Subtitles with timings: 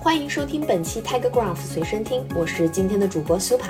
[0.00, 3.68] 欢迎收听本期 Tiger Graph 随身听，我是今天的主播 Super。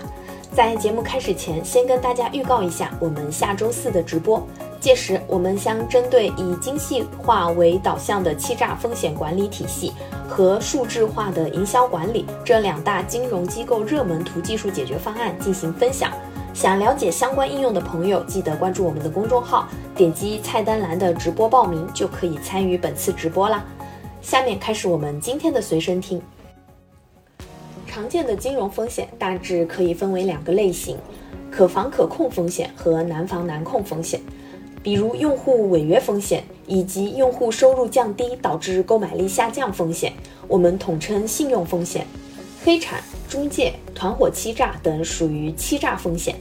[0.53, 4.46] 在节目开始前，先跟大家预告一下我们下周四的直播。
[4.79, 9.93] 届时，我们将针对以精细化为导向的欺诈风险管理体系
[10.29, 16.12] 和数字化的营销管理这两大金融机构热门图技术解决方案进行分享。
[16.52, 19.66] 想了解相关应用的朋友，记得关注我们的公众号，
[19.96, 23.64] 点击菜单栏的直播报名，就可以参与本次直播啦。
[24.21, 26.21] 下面开始我们今天的随身听。
[27.87, 30.97] 常见的金融风险大致可以分为两个类型：
[31.51, 34.20] 可防可控风险和难防难控风险。
[34.83, 40.12] 比如用户违约风险以及用户收入降低导致购买力下降风险，
[40.47, 42.06] 我们统称信用风险。
[42.64, 46.37] 黑产、中介、团伙欺诈等属于欺诈风险。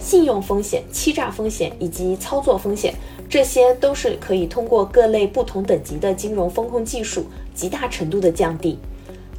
[0.00, 2.94] 信用风险、欺诈风险以及操作风险，
[3.30, 8.76] 这些都是可以通过各类不同等级的金融风控技术，极大程度的降低。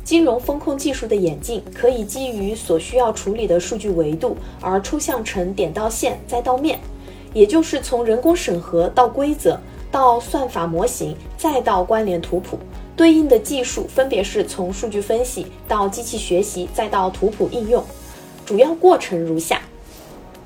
[0.02, 6.80] 金融风控技术的演进，可以基于所需要处理的数据维度而抽象成点到线再到面。
[7.34, 9.60] 也就是从人工审核到规则，
[9.92, 12.58] 到算法模型，再到关联图谱，
[12.96, 17.84] 对应的技术分别是从数据分析到机器学习，再到图谱应用。
[18.46, 19.62] 主要过程如下：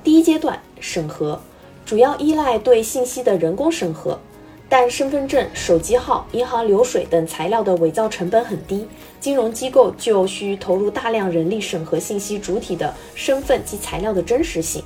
[0.02, 1.40] 第一阶段审核，
[1.86, 4.20] 主要依赖对信息的人工审核，
[4.68, 8.86] 但身份证、手机号、银行流水等材料的伪造成本很低，
[9.18, 14.82] 金融机构就需投入大量人力审核信息主体的身份及材料的真实性。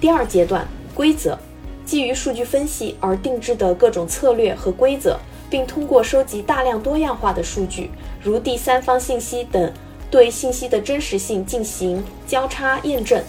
[0.00, 0.66] 第二阶段。
[0.94, 1.36] 规则
[1.84, 5.18] 基于数据分析而定制的各种策略和规则，
[5.50, 7.90] 并通过收集大量多样化的数据，
[8.22, 9.72] 如第三方信息等，
[10.08, 13.20] 对信息的真实性进行交叉验证。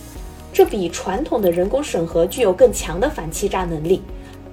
[0.56, 4.02] 这比传统的人工审核具有更强的反欺诈能力。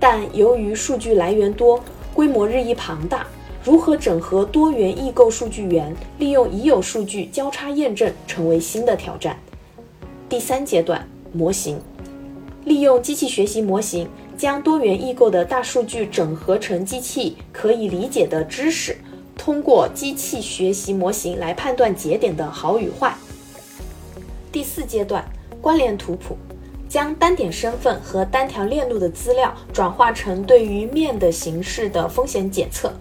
[0.00, 1.81] 但由于数据来源多，
[2.12, 3.25] 规模日益庞大，
[3.62, 9.39] 如何整合多元异构数据源，利用已有数据交叉验证，成为新的挑战。
[10.28, 11.80] 第三阶段模型。
[12.64, 18.96] 利用机器学习模型，将多元异构的大数据整合成机器可以理解的知识，
[19.39, 23.14] 通过机器学习模型来判断节点的好与坏。
[24.51, 25.24] 第四阶段，
[25.62, 26.36] 关联图谱，
[26.89, 32.92] 将单点身份和单条链路的资料转化成对于面的形式的风险检测，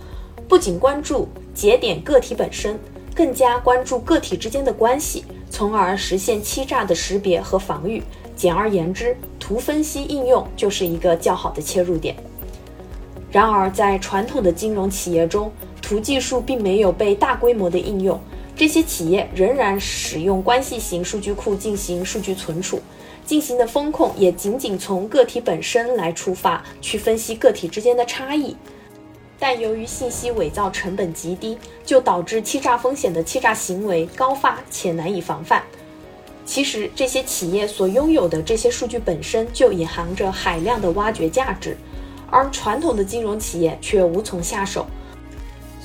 [0.47, 2.79] 不仅关注节点个体本身，
[3.15, 8.03] 更加关注个体之间的关系，从而实现欺诈的识别和防御。
[8.35, 12.15] 简而言之，图分析应用就是一个较好的切入点。
[13.31, 15.51] 然而，在传统的金融企业中，
[15.81, 18.19] 图技术并没有被大规模的应用，
[18.55, 22.79] 这些企业仍然使用关系型数据库进行数据存储，
[23.25, 28.55] 进行的风控也仅仅从个体本身来出发，去分析个体之间的差异。
[29.39, 35.63] 但由于信息伪造成本极低，就导致欺诈风险的欺诈行为高发且难以防范。
[36.45, 41.75] 其实，这些企业所拥有的这些数据本身就隐含着海量的挖掘价值，
[42.29, 44.85] 而传统的金融企业却无从下手。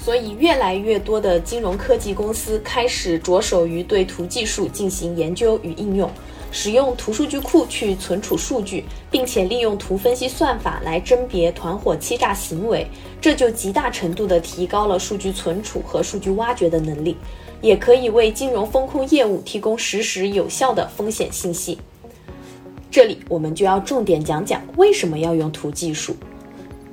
[0.06, 6.08] 所以，越来越多的金融科技公司开始着手于对图技术进行研究与应用，
[6.52, 12.86] 使用图数据库去存储数据，并且利用图分析算法来甄别团伙欺诈行为，
[13.20, 17.16] 这就极大程度地提高了数据存储和数据挖掘的能力。
[17.60, 21.80] 也可以为金融风控业务提供实时有效的风险信息。
[22.92, 26.14] 这里我们就要重点讲讲为什么要用图技术。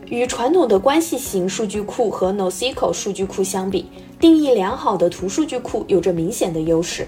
[0.10, 3.86] 与传统的关系型数据库和 NoSQL 数据库相比，
[4.20, 7.08] 定义良好的图数据库有着明显的优势。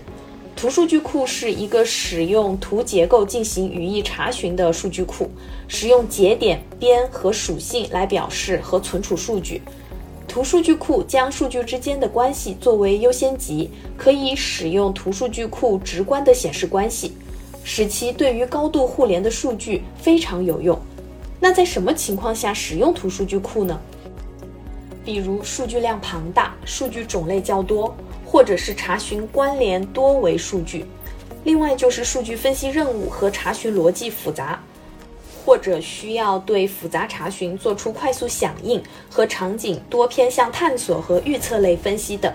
[0.56, 5.30] 图数据库是一个使用图结构进行语义查询的数据库，
[5.68, 9.62] 使用节点、边和属性来表示和存储数据。
[10.28, 17.12] 图数据库将数据之间的关系作为优先级，可以使用图数据库直观的显示关系，
[17.64, 20.80] 使其对于高度互联的数据非常有用。
[21.46, 23.80] 那在什么情况下使用图数据库呢？
[25.04, 30.88] 比如数据量庞大、数据种类较多，或者是查询关联多维数据。
[31.44, 34.60] 另外就是数据分析任务和查询逻辑复杂。
[35.46, 42.34] 或者需要对复杂查询做出快速响应和场景多偏向探索和预测类分析等。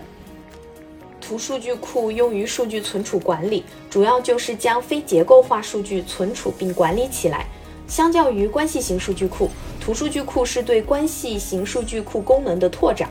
[1.21, 7.47] 图数据库用于数据存储管理，主要就是将非结构化数据存储并管理起来。
[7.91, 9.51] 相较于关系型数据库，
[9.81, 13.11] 图数据库是对关系型数据库功能的拓展。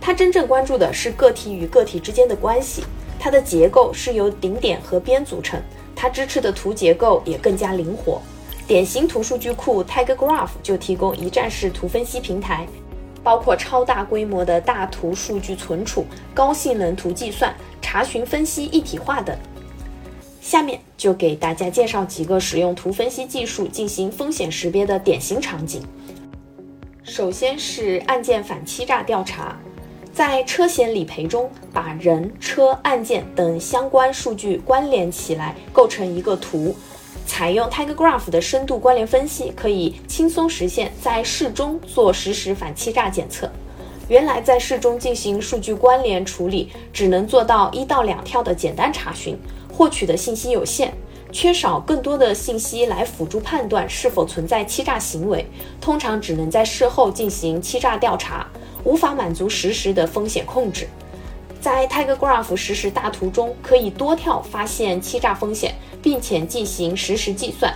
[0.00, 2.82] 它真正关注的是个体与个体之间的关系。
[3.18, 5.60] 它的结构是由顶点和边组成，
[5.94, 8.18] 它支持的图结构也更加灵活。
[8.66, 12.66] 典型图数据库 Tiger Graph 就提供一站式图分析平台，
[13.22, 19.36] 包括超大规模的大图数据存储、高性能图计算、查询分析一体化等。
[20.44, 25.82] 下面就给大家介绍几个使用图分析技术进行风险识别的典型场景。
[27.02, 29.58] 首先是案件反欺诈调查，
[30.12, 36.76] 在车险理赔中，把人、车、案件等相关数据关联起来，构成一个图。
[37.26, 43.50] 采用 Tiger Graph 的深度关联分析，可以轻松实现在市中做实时反欺诈检测。
[44.08, 49.34] 原来在市中进行数据关联处理，只能做到一到两跳的简单查询，
[49.76, 50.94] 获取的信息有限，
[51.32, 55.44] 缺少更多的信息来辅助判断是否存在欺诈行为。
[55.80, 58.46] 通常只能在事后进行欺诈调查，
[58.84, 60.86] 无法满足实时的风险控制。
[61.60, 67.74] 在 Tiger Graph 实时大图中，可以多跳发现欺诈风险，并且进行实时计算，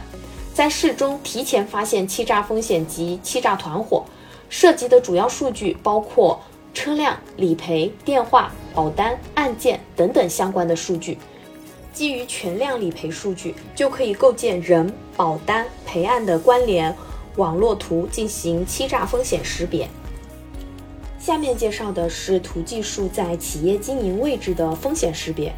[0.55, 4.05] 在事中提前发现欺诈风险及欺诈团伙。
[4.51, 6.41] 涉及的主要数据包括
[6.73, 11.19] 车辆、理赔、电话、保单、案件等等相关的数据。
[11.99, 16.95] 基于全量理赔数据，就可以构建人、保单、赔案的关联
[17.35, 19.89] 网络图，进行欺诈风险识别。
[21.19, 25.53] 下面介绍的是图技术在企业经营位置的风险识别。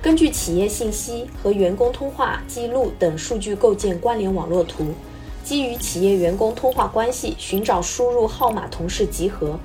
[0.00, 4.94] 根据企业信息和员工通话记录等数据构建关联网络图，
[5.42, 9.58] 基于企业员工通话关系寻找输入号码同事集合，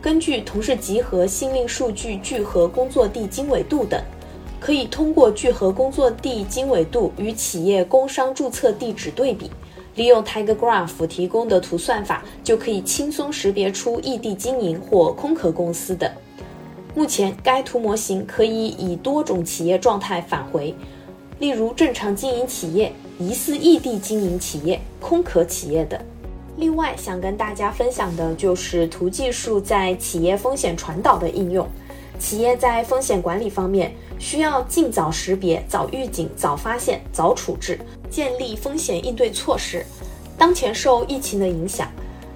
[0.00, 4.00] 根据同事集合新令数据聚合工作地经纬度等，
[4.64, 9.50] 可以通过聚合工作地经纬度与企业工商注册地址对比。
[9.94, 16.10] 利用 Tiger Graph 提供的图算法，就可以轻松识别出异地经营或空壳公司等。
[16.94, 20.74] 目前，该图模型可以以多种企业状态返回，
[21.40, 26.00] 例如正常经营企业、疑似异地经营企业、空壳企业等。
[26.56, 31.68] 另外，想跟大家分享的就是图技术在企业风险传导的应用。
[32.16, 33.92] 企业在风险管理方面，
[34.24, 37.78] 需要尽早识别、早预警、早发现、早处置，
[38.08, 39.84] 建立风险应对措施。
[40.38, 41.92] 当前受疫情的影响，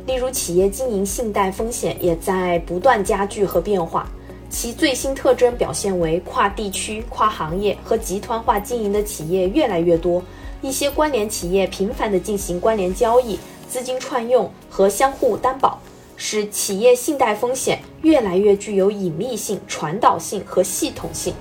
[0.07, 4.07] 例如企业经营信贷风险也在不断加剧和变化，
[4.51, 10.23] 其最新特征表现为跨地区、跨行业和集团化经营的企业越来越多，
[10.61, 15.81] 一些关联企业频繁地进行关联交易、资金串用和相互担保。
[16.21, 21.33] 使企业信贷风险越来越具有隐秘性、传导性和系统性。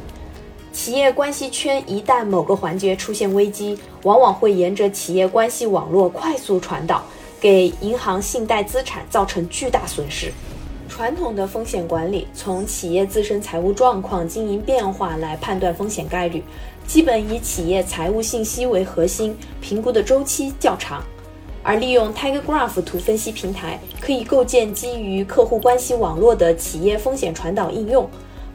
[0.77, 7.03] 企业关系圈一旦某个环节出现危机，往往会沿着企业关系网络快速传导，
[7.41, 10.31] 给银行信贷资产造成巨大损失。
[10.87, 16.43] 传统的风险管理从企业自身财务状况、经营变化来判断风险概率，
[16.85, 21.03] 基本以企业财务信息为核心，评估的周期较长。
[21.63, 28.07] 而利用 Tiger Graph 图分析平台，可以构建基于客户关系网络的企业风险传导应用，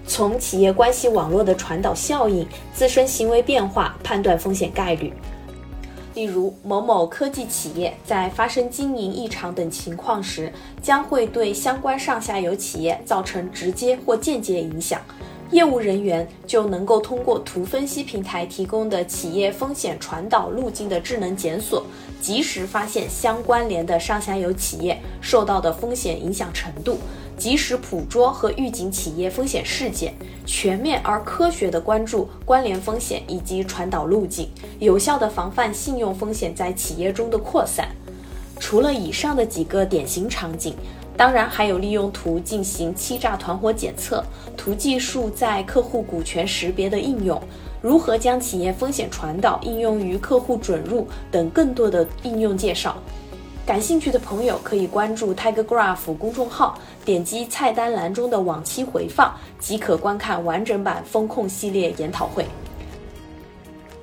[0.06, 5.12] 从企业关系网络的传导效应、自身行为变化判断风险概率。
[6.14, 10.52] 例如，某某科技企业在发生经营异常等情况时，
[10.82, 15.00] 将会对相关上下游企业造成直接或间接影响。
[15.50, 21.84] 业务人员就能够通过图分析平台提供的企业风险传导路径的智能检索，
[22.22, 26.98] 及时发现相关联的上下游企业受到的风险影响程度，
[27.36, 30.14] 及时捕捉和预警企业风险事件，
[30.46, 34.48] 全面而科学的关注关联风险以及传导路径，
[34.78, 37.88] 有效的防范信用风险在企业中的扩散。
[38.60, 40.76] 除了以上的几个典型场景。
[41.22, 44.24] 当然，还有利用图进行欺诈团伙检测、
[44.56, 47.40] 图技术在客户股权识别的应用，
[47.80, 52.96] 如何将企业风险传导应用于客户准入等更多的应用介绍。
[53.64, 62.44] 感兴趣的朋友可以关注 Tiger Graph 公众号，点击菜单栏中的往期回放，即可观看完整版风控系列研讨会。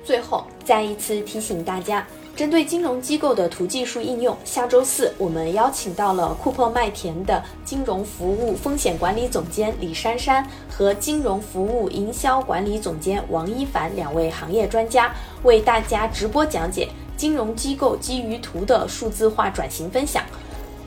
[0.02, 2.02] 最后，再一次提醒大家。
[2.40, 20.24] 针对金融机构的图技术应用，下周四我们邀请到了库珀麦田的金融服务风险管理总监李珊珊和金融服务营销管理总监王一凡两位行业专家，为大家直播讲解金融机构基于图的数字化转型分享。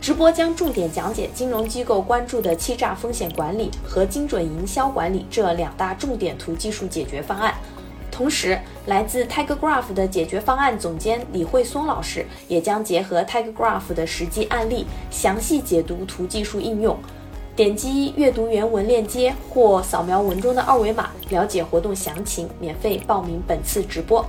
[0.02, 7.54] 直播将重点讲解金融机构关注的欺诈风险管理和精准营销管理这两大重点图技术解决方案。
[8.14, 16.96] 同时，来自 Tiger Graph 的解决方案总监李慧松老师也将结合 Tiger Graph 的实际案例，详细解读图技术应用。
[17.56, 24.24] 点击阅读原文链接或扫描文中的二维码，了解活动详情，免费报名本次直播。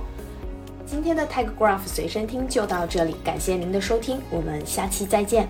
[0.87, 5.47] 今天的 Tiger Graph 随身听就到这里，感谢您的收听，我们下期再见。